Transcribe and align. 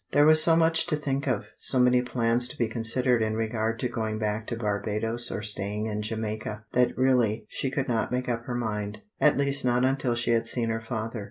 There 0.13 0.25
was 0.25 0.41
so 0.41 0.55
much 0.55 0.87
to 0.87 0.95
think 0.95 1.27
of, 1.27 1.45
so 1.55 1.79
many 1.79 2.01
plans 2.01 2.47
to 2.47 2.57
be 2.57 2.67
considered 2.67 3.21
in 3.21 3.35
regard 3.35 3.77
to 3.81 3.87
going 3.87 4.17
back 4.17 4.47
to 4.47 4.55
Barbadoes 4.57 5.29
or 5.31 5.43
staying 5.43 5.85
in 5.85 6.01
Jamaica, 6.01 6.65
that 6.71 6.97
really 6.97 7.45
she 7.49 7.69
could 7.69 7.87
not 7.87 8.11
make 8.11 8.27
up 8.27 8.45
her 8.45 8.55
mind, 8.55 9.03
at 9.19 9.37
least 9.37 9.63
not 9.63 9.85
until 9.85 10.15
she 10.15 10.31
had 10.31 10.47
seen 10.47 10.69
her 10.69 10.81
father. 10.81 11.19